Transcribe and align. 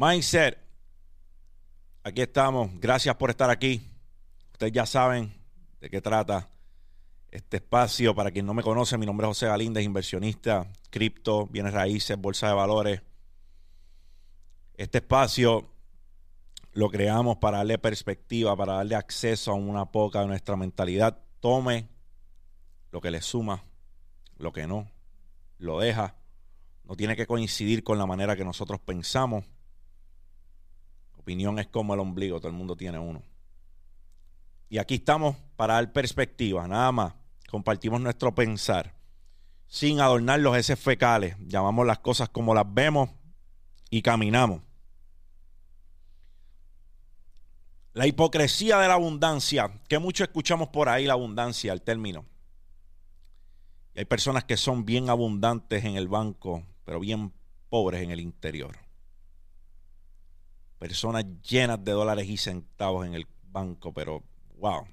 Mindset. 0.00 0.56
Aquí 2.04 2.22
estamos. 2.22 2.70
Gracias 2.78 3.16
por 3.16 3.30
estar 3.30 3.50
aquí. 3.50 3.82
Ustedes 4.52 4.72
ya 4.72 4.86
saben 4.86 5.34
de 5.80 5.90
qué 5.90 6.00
trata 6.00 6.48
este 7.32 7.56
espacio. 7.56 8.14
Para 8.14 8.30
quien 8.30 8.46
no 8.46 8.54
me 8.54 8.62
conoce, 8.62 8.96
mi 8.96 9.06
nombre 9.06 9.26
es 9.26 9.30
José 9.30 9.46
Galíndez, 9.46 9.82
inversionista, 9.84 10.68
cripto, 10.90 11.48
bienes 11.48 11.74
raíces, 11.74 12.16
bolsa 12.16 12.46
de 12.46 12.54
valores. 12.54 13.02
Este 14.76 14.98
espacio 14.98 15.68
lo 16.74 16.90
creamos 16.90 17.38
para 17.38 17.56
darle 17.56 17.76
perspectiva, 17.78 18.54
para 18.54 18.74
darle 18.74 18.94
acceso 18.94 19.50
a 19.50 19.54
una 19.54 19.86
poca 19.86 20.20
de 20.20 20.28
nuestra 20.28 20.54
mentalidad. 20.54 21.18
Tome 21.40 21.88
lo 22.92 23.00
que 23.00 23.10
le 23.10 23.20
suma, 23.20 23.64
lo 24.36 24.52
que 24.52 24.68
no, 24.68 24.88
lo 25.58 25.80
deja. 25.80 26.14
No 26.84 26.94
tiene 26.94 27.16
que 27.16 27.26
coincidir 27.26 27.82
con 27.82 27.98
la 27.98 28.06
manera 28.06 28.36
que 28.36 28.44
nosotros 28.44 28.78
pensamos 28.78 29.44
opinión 31.28 31.58
es 31.58 31.66
como 31.66 31.92
el 31.92 32.00
ombligo, 32.00 32.38
todo 32.38 32.48
el 32.48 32.56
mundo 32.56 32.74
tiene 32.74 32.98
uno. 32.98 33.22
Y 34.70 34.78
aquí 34.78 34.94
estamos 34.94 35.36
para 35.56 35.74
dar 35.74 35.92
perspectiva, 35.92 36.66
nada 36.66 36.90
más. 36.90 37.14
Compartimos 37.50 38.00
nuestro 38.00 38.34
pensar 38.34 38.94
sin 39.66 40.00
adornar 40.00 40.40
los 40.40 40.56
heces 40.56 40.80
fecales. 40.80 41.36
Llamamos 41.40 41.86
las 41.86 41.98
cosas 41.98 42.30
como 42.30 42.54
las 42.54 42.64
vemos 42.66 43.10
y 43.90 44.00
caminamos. 44.00 44.62
La 47.92 48.06
hipocresía 48.06 48.78
de 48.78 48.88
la 48.88 48.94
abundancia, 48.94 49.70
que 49.86 49.98
mucho 49.98 50.24
escuchamos 50.24 50.68
por 50.68 50.88
ahí 50.88 51.04
la 51.04 51.12
abundancia, 51.12 51.74
el 51.74 51.82
término. 51.82 52.24
Y 53.94 53.98
hay 53.98 54.04
personas 54.06 54.44
que 54.44 54.56
son 54.56 54.86
bien 54.86 55.10
abundantes 55.10 55.84
en 55.84 55.96
el 55.96 56.08
banco, 56.08 56.64
pero 56.86 57.00
bien 57.00 57.34
pobres 57.68 58.02
en 58.02 58.12
el 58.12 58.20
interior 58.20 58.87
personas 60.78 61.24
llenas 61.42 61.84
de 61.84 61.92
dólares 61.92 62.28
y 62.28 62.36
centavos 62.36 63.06
en 63.06 63.14
el 63.14 63.26
banco, 63.50 63.92
pero 63.92 64.22
wow, 64.56 64.86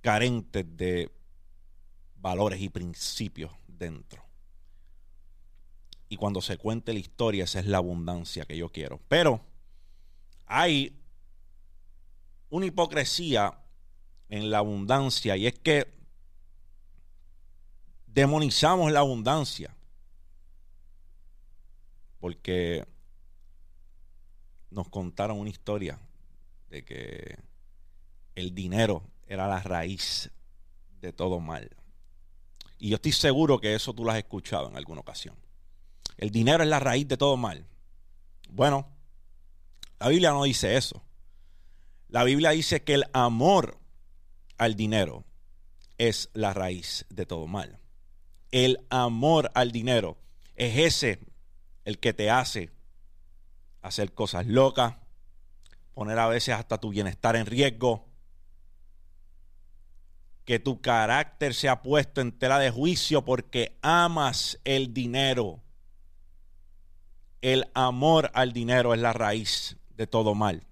carentes 0.00 0.64
de 0.76 1.10
valores 2.16 2.60
y 2.60 2.68
principios 2.68 3.52
dentro. 3.66 4.24
Y 6.08 6.16
cuando 6.16 6.40
se 6.40 6.56
cuente 6.56 6.92
la 6.92 7.00
historia, 7.00 7.44
esa 7.44 7.60
es 7.60 7.66
la 7.66 7.78
abundancia 7.78 8.44
que 8.44 8.56
yo 8.56 8.70
quiero. 8.70 9.00
Pero 9.08 9.40
hay 10.46 10.96
una 12.48 12.66
hipocresía 12.66 13.58
en 14.28 14.50
la 14.50 14.58
abundancia 14.58 15.36
y 15.36 15.46
es 15.46 15.58
que 15.58 15.92
demonizamos 18.06 18.92
la 18.92 19.00
abundancia. 19.00 19.74
Porque 22.20 22.86
nos 24.76 24.90
contaron 24.90 25.40
una 25.40 25.48
historia 25.48 25.98
de 26.68 26.84
que 26.84 27.38
el 28.34 28.54
dinero 28.54 29.02
era 29.26 29.48
la 29.48 29.62
raíz 29.62 30.30
de 31.00 31.14
todo 31.14 31.40
mal. 31.40 31.70
Y 32.78 32.90
yo 32.90 32.96
estoy 32.96 33.12
seguro 33.12 33.58
que 33.58 33.74
eso 33.74 33.94
tú 33.94 34.04
lo 34.04 34.10
has 34.10 34.18
escuchado 34.18 34.68
en 34.68 34.76
alguna 34.76 35.00
ocasión. 35.00 35.34
El 36.18 36.30
dinero 36.30 36.62
es 36.62 36.68
la 36.68 36.78
raíz 36.78 37.08
de 37.08 37.16
todo 37.16 37.38
mal. 37.38 37.64
Bueno, 38.50 38.86
la 39.98 40.08
Biblia 40.08 40.32
no 40.32 40.44
dice 40.44 40.76
eso. 40.76 41.02
La 42.08 42.22
Biblia 42.22 42.50
dice 42.50 42.82
que 42.82 42.94
el 42.94 43.04
amor 43.14 43.78
al 44.58 44.76
dinero 44.76 45.24
es 45.96 46.28
la 46.34 46.52
raíz 46.52 47.06
de 47.08 47.24
todo 47.24 47.46
mal. 47.46 47.78
El 48.50 48.84
amor 48.90 49.50
al 49.54 49.72
dinero 49.72 50.18
es 50.54 50.76
ese 50.76 51.18
el 51.86 51.98
que 51.98 52.12
te 52.12 52.28
hace 52.28 52.75
hacer 53.86 54.12
cosas 54.12 54.46
locas, 54.46 54.94
poner 55.94 56.18
a 56.18 56.26
veces 56.26 56.54
hasta 56.54 56.78
tu 56.78 56.90
bienestar 56.90 57.36
en 57.36 57.46
riesgo, 57.46 58.06
que 60.44 60.58
tu 60.58 60.80
carácter 60.80 61.54
sea 61.54 61.82
puesto 61.82 62.20
en 62.20 62.32
tela 62.32 62.58
de 62.58 62.70
juicio 62.70 63.24
porque 63.24 63.78
amas 63.82 64.60
el 64.64 64.92
dinero. 64.92 65.60
El 67.42 67.70
amor 67.74 68.30
al 68.34 68.52
dinero 68.52 68.94
es 68.94 69.00
la 69.00 69.12
raíz 69.12 69.76
de 69.96 70.06
todo 70.06 70.34
mal. 70.34 70.66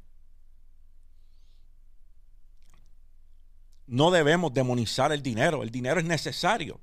No 3.86 4.10
debemos 4.10 4.54
demonizar 4.54 5.12
el 5.12 5.22
dinero. 5.22 5.62
El 5.62 5.70
dinero 5.70 6.00
es 6.00 6.06
necesario. 6.06 6.80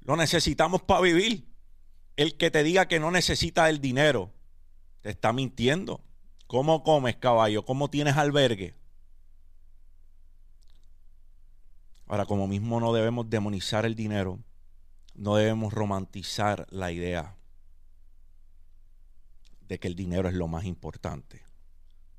Lo 0.00 0.16
necesitamos 0.16 0.82
para 0.82 1.00
vivir. 1.00 1.46
El 2.16 2.36
que 2.36 2.50
te 2.50 2.62
diga 2.62 2.88
que 2.88 3.00
no 3.00 3.10
necesita 3.10 3.68
el 3.70 3.80
dinero 3.80 4.32
te 5.00 5.10
está 5.10 5.32
mintiendo. 5.32 6.02
¿Cómo 6.46 6.82
comes, 6.82 7.16
caballo? 7.16 7.64
¿Cómo 7.64 7.88
tienes 7.88 8.16
albergue? 8.16 8.74
Ahora, 12.06 12.26
como 12.26 12.48
mismo 12.48 12.80
no 12.80 12.92
debemos 12.92 13.30
demonizar 13.30 13.86
el 13.86 13.94
dinero, 13.94 14.40
no 15.14 15.36
debemos 15.36 15.72
romantizar 15.72 16.66
la 16.70 16.90
idea 16.90 17.36
de 19.68 19.78
que 19.78 19.86
el 19.86 19.94
dinero 19.94 20.28
es 20.28 20.34
lo 20.34 20.48
más 20.48 20.64
importante. 20.64 21.44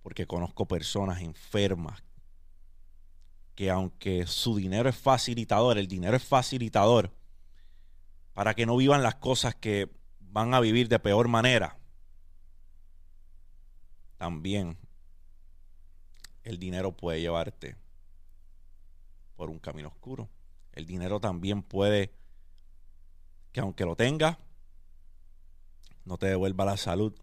Porque 0.01 0.25
conozco 0.25 0.65
personas 0.65 1.21
enfermas 1.21 2.01
que 3.53 3.69
aunque 3.69 4.25
su 4.25 4.55
dinero 4.55 4.87
es 4.87 4.95
facilitador, 4.95 5.77
el 5.77 5.87
dinero 5.87 6.15
es 6.15 6.23
facilitador 6.23 7.11
para 8.33 8.53
que 8.53 8.65
no 8.65 8.77
vivan 8.77 9.03
las 9.03 9.15
cosas 9.15 9.55
que 9.55 9.91
van 10.21 10.53
a 10.53 10.61
vivir 10.61 10.87
de 10.87 10.99
peor 10.99 11.27
manera 11.27 11.80
también 14.21 14.77
el 16.43 16.59
dinero 16.59 16.95
puede 16.95 17.21
llevarte 17.21 17.75
por 19.35 19.49
un 19.49 19.57
camino 19.57 19.87
oscuro. 19.87 20.29
El 20.73 20.85
dinero 20.85 21.19
también 21.19 21.63
puede 21.63 22.13
que 23.51 23.61
aunque 23.61 23.83
lo 23.83 23.95
tengas, 23.95 24.37
no 26.05 26.19
te 26.19 26.27
devuelva 26.27 26.65
la 26.65 26.77
salud. 26.77 27.19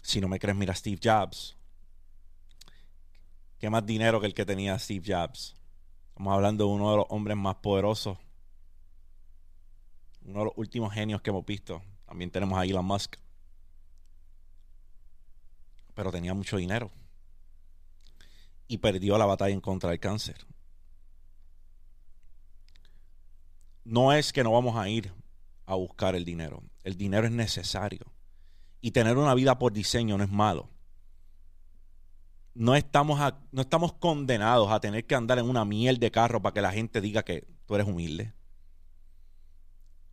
Si 0.00 0.18
no 0.18 0.28
me 0.28 0.38
crees, 0.38 0.56
mira 0.56 0.74
Steve 0.74 0.98
Jobs. 1.04 1.58
¿Qué 3.58 3.68
más 3.68 3.84
dinero 3.84 4.22
que 4.22 4.26
el 4.28 4.32
que 4.32 4.46
tenía 4.46 4.78
Steve 4.78 5.04
Jobs? 5.06 5.54
Estamos 6.08 6.32
hablando 6.32 6.64
de 6.64 6.72
uno 6.72 6.90
de 6.90 6.96
los 6.96 7.06
hombres 7.10 7.36
más 7.36 7.56
poderosos. 7.56 8.16
Uno 10.24 10.38
de 10.38 10.44
los 10.46 10.54
últimos 10.56 10.94
genios 10.94 11.20
que 11.20 11.28
hemos 11.28 11.44
visto. 11.44 11.82
También 12.06 12.30
tenemos 12.30 12.58
a 12.58 12.64
Elon 12.64 12.86
Musk 12.86 13.16
pero 15.94 16.10
tenía 16.10 16.34
mucho 16.34 16.56
dinero. 16.56 16.90
Y 18.66 18.78
perdió 18.78 19.16
la 19.18 19.26
batalla 19.26 19.54
en 19.54 19.60
contra 19.60 19.90
del 19.90 20.00
cáncer. 20.00 20.46
No 23.84 24.12
es 24.12 24.32
que 24.32 24.42
no 24.42 24.52
vamos 24.52 24.76
a 24.76 24.88
ir 24.88 25.12
a 25.66 25.74
buscar 25.74 26.14
el 26.14 26.24
dinero. 26.24 26.62
El 26.82 26.96
dinero 26.96 27.26
es 27.26 27.32
necesario. 27.32 28.06
Y 28.80 28.90
tener 28.90 29.16
una 29.16 29.34
vida 29.34 29.58
por 29.58 29.72
diseño 29.72 30.18
no 30.18 30.24
es 30.24 30.30
malo. 30.30 30.70
No 32.54 32.74
estamos, 32.74 33.18
no 33.50 33.62
estamos 33.62 33.92
condenados 33.94 34.70
a 34.70 34.80
tener 34.80 35.06
que 35.06 35.14
andar 35.14 35.38
en 35.38 35.48
una 35.48 35.64
miel 35.64 35.98
de 35.98 36.10
carro 36.10 36.40
para 36.40 36.54
que 36.54 36.62
la 36.62 36.72
gente 36.72 37.00
diga 37.00 37.24
que 37.24 37.46
tú 37.66 37.74
eres 37.74 37.86
humilde. 37.86 38.32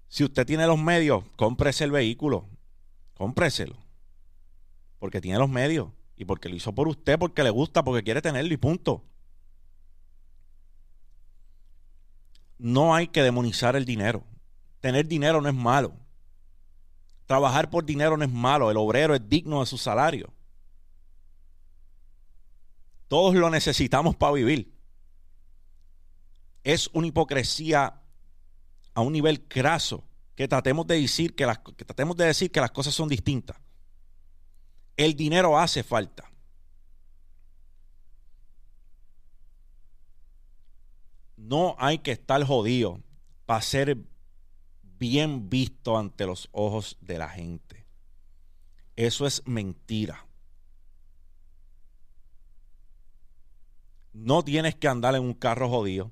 Si 0.07 0.23
usted 0.23 0.45
tiene 0.45 0.67
los 0.67 0.79
medios, 0.79 1.23
cómprese 1.37 1.83
el 1.83 1.91
vehículo. 1.91 2.49
Cómpreselo 3.13 3.90
porque 5.01 5.19
tiene 5.19 5.39
los 5.39 5.49
medios 5.49 5.89
y 6.15 6.25
porque 6.25 6.47
lo 6.47 6.55
hizo 6.55 6.75
por 6.75 6.87
usted, 6.87 7.17
porque 7.17 7.41
le 7.41 7.49
gusta, 7.49 7.83
porque 7.83 8.03
quiere 8.03 8.21
tenerlo 8.21 8.53
y 8.53 8.57
punto. 8.57 9.03
No 12.59 12.93
hay 12.93 13.07
que 13.07 13.23
demonizar 13.23 13.75
el 13.75 13.83
dinero. 13.83 14.23
Tener 14.79 15.07
dinero 15.07 15.41
no 15.41 15.49
es 15.49 15.55
malo. 15.55 15.93
Trabajar 17.25 17.71
por 17.71 17.83
dinero 17.83 18.15
no 18.15 18.23
es 18.23 18.31
malo. 18.31 18.69
El 18.69 18.77
obrero 18.77 19.15
es 19.15 19.27
digno 19.27 19.61
de 19.61 19.65
su 19.65 19.79
salario. 19.79 20.31
Todos 23.07 23.33
lo 23.33 23.49
necesitamos 23.49 24.15
para 24.15 24.33
vivir. 24.33 24.71
Es 26.63 26.91
una 26.93 27.07
hipocresía 27.07 28.03
a 28.93 29.01
un 29.01 29.13
nivel 29.13 29.47
craso 29.47 30.03
que 30.35 30.47
tratemos 30.47 30.85
de 30.85 31.01
decir 31.01 31.33
que, 31.33 31.47
las, 31.47 31.57
que 31.57 31.85
tratemos 31.85 32.15
de 32.17 32.25
decir 32.25 32.51
que 32.51 32.61
las 32.61 32.69
cosas 32.69 32.93
son 32.93 33.09
distintas. 33.09 33.57
El 34.97 35.15
dinero 35.15 35.57
hace 35.57 35.83
falta. 35.83 36.31
No 41.37 41.75
hay 41.79 41.99
que 41.99 42.11
estar 42.11 42.43
jodido 42.43 43.01
para 43.45 43.61
ser 43.61 43.97
bien 44.97 45.49
visto 45.49 45.97
ante 45.97 46.25
los 46.25 46.47
ojos 46.51 46.97
de 47.01 47.17
la 47.17 47.29
gente. 47.29 47.85
Eso 48.95 49.25
es 49.25 49.41
mentira. 49.47 50.27
No 54.13 54.43
tienes 54.43 54.75
que 54.75 54.87
andar 54.87 55.15
en 55.15 55.23
un 55.23 55.33
carro 55.33 55.69
jodido. 55.69 56.11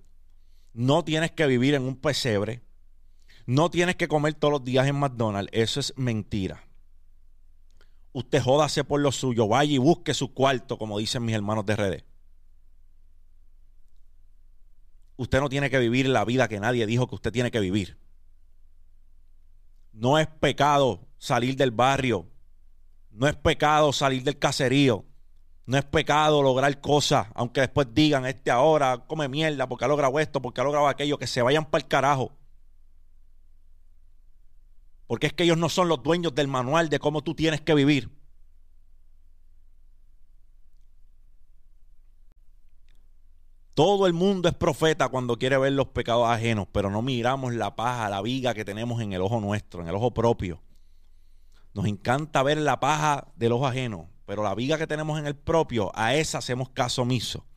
No 0.73 1.03
tienes 1.03 1.31
que 1.31 1.45
vivir 1.45 1.75
en 1.75 1.83
un 1.83 1.95
pesebre. 1.95 2.61
No 3.45 3.69
tienes 3.69 3.95
que 3.95 4.07
comer 4.07 4.33
todos 4.33 4.53
los 4.53 4.63
días 4.63 4.87
en 4.87 4.95
McDonald's. 4.95 5.51
Eso 5.53 5.79
es 5.79 5.93
mentira. 5.97 6.68
Usted 8.19 8.41
jódase 8.41 8.83
por 8.83 8.99
lo 8.99 9.11
suyo, 9.11 9.47
vaya 9.47 9.73
y 9.73 9.77
busque 9.77 10.13
su 10.13 10.33
cuarto, 10.33 10.77
como 10.77 10.99
dicen 10.99 11.23
mis 11.23 11.35
hermanos 11.35 11.65
de 11.65 11.75
RD. 11.75 12.03
Usted 15.17 15.39
no 15.39 15.49
tiene 15.49 15.69
que 15.69 15.79
vivir 15.79 16.07
la 16.07 16.23
vida 16.23 16.47
que 16.47 16.59
nadie 16.59 16.85
dijo 16.85 17.07
que 17.07 17.15
usted 17.15 17.31
tiene 17.31 17.51
que 17.51 17.59
vivir. 17.59 17.97
No 19.91 20.17
es 20.17 20.27
pecado 20.27 21.07
salir 21.17 21.55
del 21.55 21.71
barrio. 21.71 22.27
No 23.11 23.27
es 23.27 23.35
pecado 23.35 23.91
salir 23.91 24.23
del 24.23 24.39
caserío. 24.39 25.05
No 25.65 25.77
es 25.77 25.83
pecado 25.83 26.41
lograr 26.41 26.79
cosas, 26.81 27.27
aunque 27.35 27.61
después 27.61 27.87
digan, 27.93 28.25
este 28.25 28.49
ahora 28.49 29.05
come 29.05 29.27
mierda 29.27 29.67
porque 29.67 29.85
ha 29.85 29.87
logrado 29.87 30.19
esto, 30.19 30.41
porque 30.41 30.61
ha 30.61 30.63
logrado 30.63 30.87
aquello, 30.87 31.19
que 31.19 31.27
se 31.27 31.41
vayan 31.41 31.65
para 31.65 31.83
el 31.83 31.87
carajo. 31.87 32.31
Porque 35.09 35.25
es 35.25 35.33
que 35.33 35.43
ellos 35.43 35.57
no 35.57 35.69
son 35.69 35.87
los 35.89 36.03
dueños 36.03 36.35
del 36.35 36.47
manual 36.47 36.87
de 36.87 36.99
cómo 36.99 37.23
tú 37.23 37.33
tienes 37.33 37.61
que 37.61 37.73
vivir. 37.73 38.11
Todo 43.73 44.05
el 44.05 44.13
mundo 44.13 44.47
es 44.47 44.53
profeta 44.53 45.09
cuando 45.09 45.39
quiere 45.39 45.57
ver 45.57 45.71
los 45.71 45.87
pecados 45.87 46.29
ajenos, 46.29 46.67
pero 46.71 46.91
no 46.91 47.01
miramos 47.01 47.55
la 47.55 47.75
paja, 47.75 48.07
la 48.07 48.21
viga 48.21 48.53
que 48.53 48.63
tenemos 48.63 49.01
en 49.01 49.11
el 49.13 49.21
ojo 49.21 49.41
nuestro, 49.41 49.81
en 49.81 49.87
el 49.87 49.95
ojo 49.95 50.13
propio. 50.13 50.61
Nos 51.73 51.87
encanta 51.87 52.43
ver 52.43 52.59
la 52.59 52.79
paja 52.79 53.33
del 53.35 53.53
ojo 53.53 53.65
ajeno, 53.65 54.11
pero 54.27 54.43
la 54.43 54.53
viga 54.53 54.77
que 54.77 54.85
tenemos 54.85 55.17
en 55.17 55.25
el 55.25 55.35
propio, 55.35 55.91
a 55.95 56.13
esa 56.13 56.37
hacemos 56.37 56.69
caso 56.69 57.01
omiso. 57.01 57.47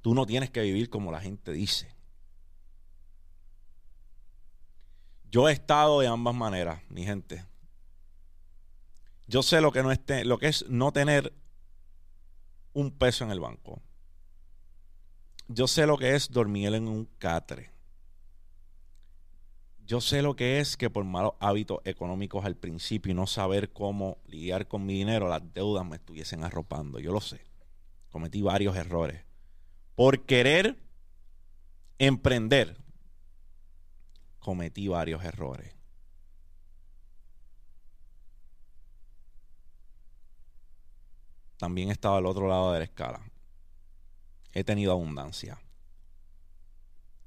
Tú 0.00 0.12
no 0.12 0.26
tienes 0.26 0.50
que 0.50 0.62
vivir 0.62 0.90
como 0.90 1.12
la 1.12 1.20
gente 1.20 1.52
dice. 1.52 1.95
Yo 5.30 5.48
he 5.48 5.52
estado 5.52 6.00
de 6.00 6.06
ambas 6.06 6.34
maneras, 6.34 6.80
mi 6.88 7.04
gente. 7.04 7.44
Yo 9.26 9.42
sé 9.42 9.60
lo 9.60 9.72
que, 9.72 9.82
no 9.82 9.90
esté, 9.90 10.24
lo 10.24 10.38
que 10.38 10.48
es 10.48 10.64
no 10.68 10.92
tener 10.92 11.32
un 12.72 12.90
peso 12.90 13.24
en 13.24 13.30
el 13.30 13.40
banco. 13.40 13.82
Yo 15.48 15.66
sé 15.66 15.86
lo 15.86 15.96
que 15.96 16.14
es 16.14 16.30
dormir 16.30 16.74
en 16.74 16.88
un 16.88 17.06
catre 17.18 17.76
yo 19.86 20.00
sé 20.00 20.20
lo 20.20 20.34
que 20.34 20.58
es 20.58 20.76
que 20.76 20.90
por 20.90 21.04
malos 21.04 21.34
hábitos 21.38 21.78
económicos 21.84 22.44
al 22.44 22.56
principio 22.56 23.12
y 23.12 23.14
no 23.14 23.28
saber 23.28 23.70
cómo 23.70 24.18
lidiar 24.26 24.66
con 24.66 24.84
mi 24.84 24.94
dinero, 24.94 25.28
las 25.28 25.42
deudas 25.54 25.86
me 25.86 25.96
estuviesen 25.96 26.42
arropando. 26.42 26.98
Yo 26.98 27.12
lo 27.12 27.20
sé. 27.20 27.40
Cometí 28.10 28.42
varios 28.42 28.74
errores. 28.74 29.22
Por 29.94 30.24
querer 30.24 30.76
emprender, 31.98 32.76
cometí 34.46 34.86
varios 34.86 35.24
errores. 35.24 35.74
También 41.56 41.90
estaba 41.90 42.18
al 42.18 42.26
otro 42.26 42.46
lado 42.46 42.72
de 42.72 42.78
la 42.78 42.84
escala. 42.84 43.28
He 44.52 44.62
tenido 44.62 44.92
abundancia. 44.92 45.58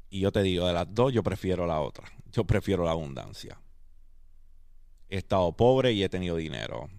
Y 0.10 0.22
yo 0.22 0.32
te 0.32 0.42
digo, 0.42 0.66
de 0.66 0.72
las 0.72 0.88
dos, 0.96 1.12
yo 1.12 1.22
prefiero 1.22 1.68
la 1.68 1.82
otra. 1.82 2.10
Yo 2.32 2.46
prefiero 2.46 2.86
la 2.86 2.92
abundancia. 2.92 3.60
He 5.10 5.18
estado 5.18 5.52
pobre 5.52 5.92
y 5.92 6.04
he 6.04 6.08
tenido 6.08 6.38
dinero. 6.38 6.90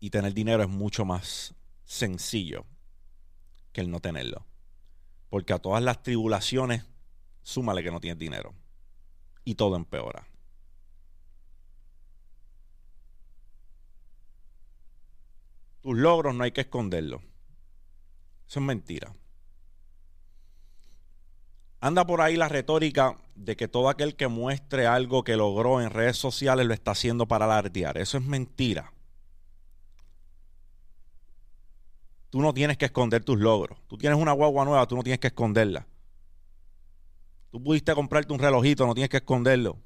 Y 0.00 0.10
tener 0.10 0.34
dinero 0.34 0.62
es 0.62 0.68
mucho 0.68 1.06
más 1.06 1.54
sencillo 1.86 2.66
que 3.72 3.80
el 3.80 3.90
no 3.90 4.00
tenerlo. 4.00 4.47
Porque 5.30 5.52
a 5.52 5.58
todas 5.58 5.82
las 5.82 6.02
tribulaciones, 6.02 6.84
súmale 7.42 7.82
que 7.82 7.90
no 7.90 8.00
tienes 8.00 8.18
dinero. 8.18 8.54
Y 9.44 9.54
todo 9.54 9.76
empeora. 9.76 10.26
Tus 15.80 15.96
logros 15.96 16.34
no 16.34 16.44
hay 16.44 16.52
que 16.52 16.62
esconderlos. 16.62 17.22
Eso 18.48 18.60
es 18.60 18.66
mentira. 18.66 19.12
Anda 21.80 22.06
por 22.06 22.20
ahí 22.20 22.36
la 22.36 22.48
retórica 22.48 23.16
de 23.36 23.56
que 23.56 23.68
todo 23.68 23.88
aquel 23.88 24.16
que 24.16 24.26
muestre 24.26 24.86
algo 24.86 25.22
que 25.22 25.36
logró 25.36 25.80
en 25.80 25.90
redes 25.90 26.16
sociales 26.16 26.66
lo 26.66 26.74
está 26.74 26.90
haciendo 26.90 27.26
para 27.26 27.44
alardear. 27.44 27.98
Eso 27.98 28.18
es 28.18 28.24
mentira. 28.24 28.92
Tú 32.38 32.42
no 32.42 32.54
tienes 32.54 32.78
que 32.78 32.84
esconder 32.84 33.24
tus 33.24 33.40
logros. 33.40 33.80
Tú 33.88 33.98
tienes 33.98 34.16
una 34.16 34.30
guagua 34.30 34.64
nueva, 34.64 34.86
tú 34.86 34.94
no 34.94 35.02
tienes 35.02 35.18
que 35.18 35.26
esconderla. 35.26 35.88
Tú 37.50 37.60
pudiste 37.60 37.92
comprarte 37.96 38.32
un 38.32 38.38
relojito, 38.38 38.86
no 38.86 38.94
tienes 38.94 39.10
que 39.10 39.16
esconderlo. 39.16 39.76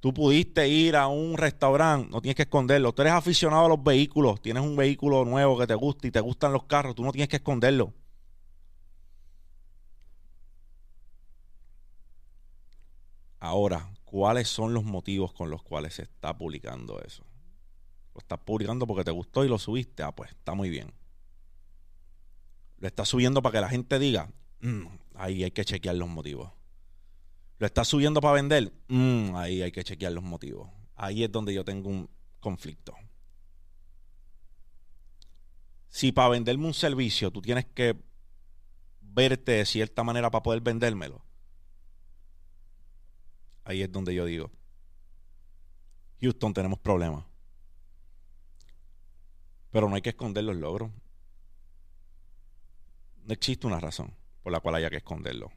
Tú 0.00 0.12
pudiste 0.12 0.68
ir 0.68 0.94
a 0.94 1.06
un 1.06 1.38
restaurante, 1.38 2.10
no 2.10 2.20
tienes 2.20 2.36
que 2.36 2.42
esconderlo. 2.42 2.92
Tú 2.92 3.00
eres 3.00 3.14
aficionado 3.14 3.64
a 3.64 3.68
los 3.70 3.82
vehículos, 3.82 4.42
tienes 4.42 4.62
un 4.62 4.76
vehículo 4.76 5.24
nuevo 5.24 5.58
que 5.58 5.66
te 5.66 5.74
gusta 5.74 6.06
y 6.06 6.10
te 6.10 6.20
gustan 6.20 6.52
los 6.52 6.64
carros, 6.64 6.94
tú 6.94 7.02
no 7.02 7.12
tienes 7.12 7.30
que 7.30 7.36
esconderlo. 7.36 7.94
Ahora, 13.40 13.88
¿cuáles 14.04 14.48
son 14.48 14.74
los 14.74 14.84
motivos 14.84 15.32
con 15.32 15.48
los 15.48 15.62
cuales 15.62 15.94
se 15.94 16.02
está 16.02 16.36
publicando 16.36 17.00
eso? 17.00 17.24
Lo 18.14 18.20
estás 18.20 18.38
publicando 18.40 18.86
porque 18.86 19.04
te 19.04 19.10
gustó 19.10 19.44
y 19.44 19.48
lo 19.48 19.58
subiste. 19.58 20.02
Ah, 20.02 20.14
pues 20.14 20.30
está 20.30 20.54
muy 20.54 20.68
bien. 20.70 20.92
Lo 22.78 22.88
estás 22.88 23.08
subiendo 23.08 23.42
para 23.42 23.52
que 23.52 23.60
la 23.60 23.68
gente 23.68 23.98
diga, 23.98 24.28
mm, 24.60 24.86
ahí 25.14 25.44
hay 25.44 25.50
que 25.50 25.64
chequear 25.64 25.96
los 25.96 26.08
motivos. 26.08 26.50
Lo 27.58 27.66
estás 27.66 27.86
subiendo 27.86 28.20
para 28.20 28.34
vender, 28.34 28.72
mm, 28.88 29.36
ahí 29.36 29.62
hay 29.62 29.70
que 29.70 29.84
chequear 29.84 30.12
los 30.12 30.24
motivos. 30.24 30.68
Ahí 30.96 31.22
es 31.22 31.30
donde 31.30 31.54
yo 31.54 31.64
tengo 31.64 31.88
un 31.88 32.10
conflicto. 32.40 32.94
Si 35.88 36.10
para 36.10 36.30
venderme 36.30 36.66
un 36.66 36.74
servicio 36.74 37.30
tú 37.30 37.40
tienes 37.40 37.66
que 37.66 37.96
verte 39.00 39.52
de 39.52 39.64
cierta 39.64 40.02
manera 40.02 40.30
para 40.30 40.42
poder 40.42 40.60
vendérmelo, 40.60 41.22
ahí 43.64 43.82
es 43.82 43.92
donde 43.92 44.14
yo 44.14 44.24
digo, 44.24 44.50
Houston 46.20 46.52
tenemos 46.52 46.78
problemas. 46.78 47.24
Pero 49.72 49.88
no 49.88 49.96
hay 49.96 50.02
que 50.02 50.10
esconder 50.10 50.44
los 50.44 50.54
logros. 50.54 50.92
No 53.24 53.32
existe 53.32 53.66
una 53.66 53.80
razón 53.80 54.14
por 54.44 54.52
la 54.52 54.60
cual 54.60 54.76
haya 54.76 54.90
que 54.90 54.98
esconderlo. 54.98 55.50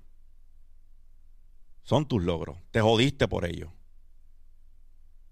Son 1.84 2.07
tus 2.07 2.24
logros. 2.24 2.57
Te 2.72 2.81
jodiste 2.81 3.28
por 3.28 3.45
ello. 3.45 3.72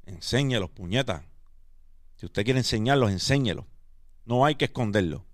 Enséñelos, 0.06 0.70
puñetas. 0.70 1.24
Si 2.18 2.28
usted 2.28 2.44
quiere 2.44 2.60
enseñarlos, 2.60 3.10
enséñelos. 3.10 3.66
No 4.25 4.46
hay 4.46 4.54
que 4.54 4.66
esconderlo. 4.66 5.25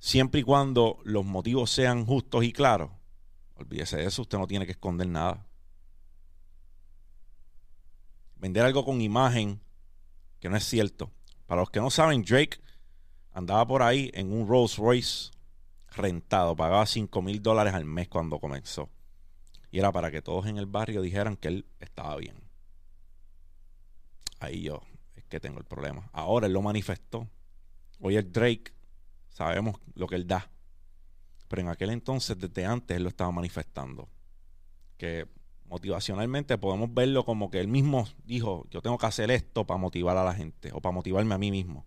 Siempre 0.00 0.40
y 0.40 0.42
cuando 0.42 0.98
los 1.04 1.24
motivos 1.24 1.70
sean 1.70 2.04
justos 2.04 2.42
y 2.42 2.52
claros, 2.52 2.90
Olvídese 3.56 3.98
de 3.98 4.06
eso, 4.06 4.22
usted 4.22 4.38
no 4.38 4.46
tiene 4.46 4.66
que 4.66 4.72
esconder 4.72 5.06
nada. 5.06 5.46
Vender 8.36 8.64
algo 8.64 8.84
con 8.84 9.00
imagen 9.00 9.60
que 10.40 10.48
no 10.48 10.56
es 10.56 10.64
cierto. 10.64 11.10
Para 11.46 11.60
los 11.62 11.70
que 11.70 11.80
no 11.80 11.90
saben, 11.90 12.22
Drake 12.22 12.58
andaba 13.32 13.66
por 13.66 13.82
ahí 13.82 14.10
en 14.14 14.32
un 14.32 14.48
Rolls 14.48 14.76
Royce 14.76 15.30
rentado, 15.96 16.56
pagaba 16.56 16.86
5 16.86 17.22
mil 17.22 17.42
dólares 17.42 17.74
al 17.74 17.84
mes 17.84 18.08
cuando 18.08 18.38
comenzó. 18.38 18.88
Y 19.70 19.78
era 19.78 19.92
para 19.92 20.10
que 20.10 20.22
todos 20.22 20.46
en 20.46 20.56
el 20.56 20.66
barrio 20.66 21.02
dijeran 21.02 21.36
que 21.36 21.48
él 21.48 21.66
estaba 21.80 22.16
bien. 22.16 22.36
Ahí 24.40 24.62
yo 24.62 24.82
es 25.16 25.24
que 25.24 25.40
tengo 25.40 25.58
el 25.58 25.64
problema. 25.64 26.08
Ahora 26.12 26.46
él 26.46 26.52
lo 26.52 26.62
manifestó. 26.62 27.28
Hoy 28.00 28.16
es 28.16 28.32
Drake, 28.32 28.72
sabemos 29.30 29.76
lo 29.94 30.06
que 30.06 30.16
él 30.16 30.26
da. 30.26 30.48
Pero 31.48 31.62
en 31.62 31.68
aquel 31.68 31.90
entonces, 31.90 32.38
desde 32.38 32.64
antes, 32.64 32.96
él 32.96 33.02
lo 33.02 33.08
estaba 33.08 33.30
manifestando. 33.30 34.08
Que 34.96 35.28
motivacionalmente 35.74 36.56
podemos 36.56 36.94
verlo 36.94 37.24
como 37.24 37.50
que 37.50 37.58
él 37.58 37.66
mismo 37.66 38.06
dijo, 38.24 38.64
yo 38.70 38.80
tengo 38.80 38.96
que 38.96 39.06
hacer 39.06 39.32
esto 39.32 39.66
para 39.66 39.76
motivar 39.76 40.16
a 40.16 40.22
la 40.22 40.32
gente 40.32 40.70
o 40.72 40.80
para 40.80 40.94
motivarme 40.94 41.34
a 41.34 41.38
mí 41.38 41.50
mismo. 41.50 41.84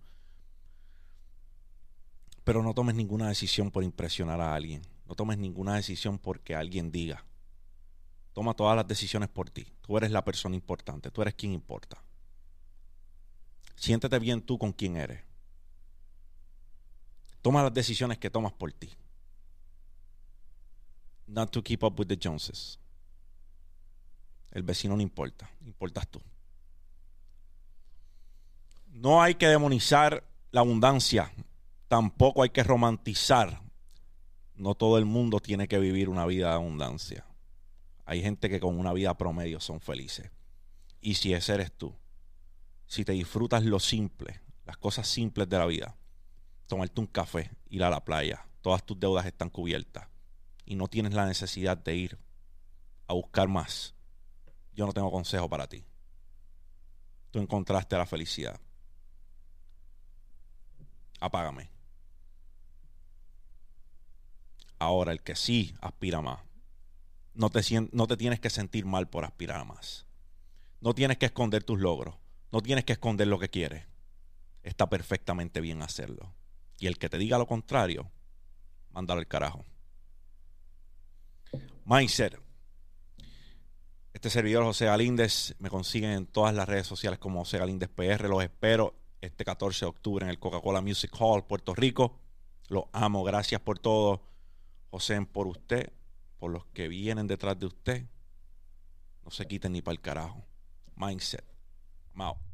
Pero 2.44 2.62
no 2.63 2.74
tomes 2.74 2.96
ninguna 2.96 3.29
decisión 3.29 3.72
por 3.72 3.86
impresionar 3.86 4.41
a 4.41 4.53
alguien. 4.53 4.82
No 5.06 5.15
tomes 5.15 5.38
ninguna 5.38 5.75
decisión 5.75 6.20
porque 6.20 6.53
alguien 6.53 6.91
diga. 6.91 7.24
Toma 8.34 8.53
todas 8.53 8.75
las 8.75 8.86
decisiones 8.86 9.29
por 9.29 9.50
ti. 9.50 9.72
Tú 9.79 9.98
eres 9.98 10.12
la 10.12 10.25
persona 10.25 10.56
importante. 10.56 11.10
Tú 11.10 11.22
eres 11.22 11.36
quien 11.36 11.53
importa. 11.53 12.03
Siéntete 13.75 14.20
bien 14.20 14.41
tú 14.41 14.58
con 14.58 14.74
quien 14.74 14.98
eres. 14.98 15.24
Toma 17.41 17.63
las 17.63 17.74
decisiones 17.74 18.17
que 18.17 18.29
tomas 18.29 18.51
por 18.51 18.74
ti 18.74 18.89
not 21.27 21.51
to 21.51 21.62
keep 21.62 21.84
up 21.84 22.00
with 22.00 22.08
the 22.08 22.15
Joneses. 22.15 22.77
El 24.51 24.63
vecino 24.63 24.96
no 24.96 25.01
importa, 25.01 25.50
importas 25.66 26.08
tú. 26.08 26.22
No 28.88 29.22
hay 29.22 29.36
que 29.36 29.48
demonizar 29.48 30.24
la 30.51 30.62
abundancia, 30.62 31.32
tampoco 31.88 32.44
hay 32.44 32.50
que 32.50 32.63
romantizar 32.63 33.62
no 34.58 34.74
todo 34.75 34.98
el 34.98 35.06
mundo 35.06 35.39
tiene 35.39 35.68
que 35.68 35.77
vivir 35.77 36.10
una 36.10 36.25
vida 36.25 36.50
de 36.50 36.56
abundancia. 36.56 37.25
Hay 38.06 38.22
gente 38.22 38.50
que 38.50 38.60
con 38.60 38.80
una 38.80 38.92
vida 38.94 39.16
promedio 39.16 39.60
son 39.60 39.80
felices. 39.80 40.32
Y 41.00 41.16
si 41.16 41.34
ese 41.34 41.54
eres 41.54 41.72
tú, 41.72 41.96
si 42.88 43.06
te 43.06 43.12
disfrutas 43.12 43.63
lo 43.63 43.80
simple, 43.80 44.42
las 44.66 44.77
cosas 44.77 45.08
simples 45.08 45.48
de 45.48 45.60
la 45.60 45.66
vida, 45.66 45.96
tomarte 46.66 47.00
un 47.00 47.08
café, 47.08 47.51
ir 47.70 47.84
a 47.84 47.89
la 47.89 48.04
playa, 48.04 48.48
todas 48.62 48.84
tus 48.84 49.00
deudas 49.00 49.25
están 49.25 49.50
cubiertas 49.50 50.08
y 50.66 50.75
no 50.75 50.88
tienes 50.88 51.13
la 51.13 51.25
necesidad 51.25 51.77
de 51.77 51.96
ir 51.96 52.18
a 53.08 53.13
buscar 53.13 53.48
más, 53.48 53.94
yo 54.77 54.86
no 54.86 54.93
tengo 54.93 55.12
consejo 55.12 55.50
para 55.50 55.67
ti. 55.67 55.84
Tú 57.31 57.39
encontraste 57.39 57.98
la 57.98 58.05
felicidad. 58.05 58.62
Apágame. 61.19 61.72
Ahora, 64.77 65.12
el 65.12 65.24
que 65.24 65.36
sí 65.36 65.75
aspira 65.81 66.22
más, 66.22 66.39
no 67.34 67.50
te, 67.50 67.62
no 67.91 68.05
te 68.05 68.17
tienes 68.17 68.39
que 68.39 68.51
sentir 68.51 68.86
mal 68.86 69.10
por 69.10 69.25
aspirar 69.25 69.60
a 69.60 69.63
más. 69.63 70.05
No 70.79 70.93
tienes 70.93 71.17
que 71.17 71.25
esconder 71.25 71.63
tus 71.63 71.79
logros. 71.79 72.15
No 72.51 72.62
tienes 72.62 72.86
que 72.86 72.93
esconder 72.93 73.27
lo 73.27 73.39
que 73.39 73.50
quieres. 73.50 73.88
Está 74.62 74.88
perfectamente 74.88 75.60
bien 75.60 75.81
hacerlo. 75.81 76.36
Y 76.77 76.86
el 76.86 77.00
que 77.00 77.10
te 77.10 77.17
diga 77.17 77.39
lo 77.39 77.48
contrario, 77.48 78.12
mándalo 78.91 79.19
al 79.19 79.27
carajo. 79.27 79.65
Mindset. 81.84 82.47
Este 84.18 84.32
servidor 84.32 84.64
José 84.64 84.86
Galíndez 84.86 85.54
me 85.60 85.70
consiguen 85.70 86.10
en 86.10 86.26
todas 86.26 86.52
las 86.52 86.68
redes 86.68 86.88
sociales 86.88 87.20
como 87.20 87.42
José 87.42 87.60
Galíndez 87.60 87.88
PR. 87.88 88.28
Los 88.28 88.44
espero 88.44 88.96
este 89.22 89.46
14 89.46 89.86
de 89.86 89.90
octubre 89.90 90.26
en 90.26 90.32
el 90.32 90.40
Coca-Cola 90.40 90.82
Music 90.82 91.12
Hall, 91.20 91.46
Puerto 91.46 91.76
Rico. 91.76 92.18
Los 92.68 92.86
amo. 92.94 93.24
Gracias 93.24 93.62
por 93.62 93.78
todo. 93.78 94.24
José, 94.90 95.22
por 95.22 95.46
usted, 95.46 95.94
por 96.40 96.50
los 96.50 96.66
que 96.74 96.88
vienen 96.88 97.28
detrás 97.28 97.60
de 97.60 97.68
usted. 97.68 98.06
No 99.24 99.30
se 99.30 99.48
quiten 99.48 99.74
ni 99.74 99.84
para 99.84 99.94
el 99.94 100.02
carajo. 100.02 100.44
Mindset. 100.96 101.46
Mao. 102.16 102.47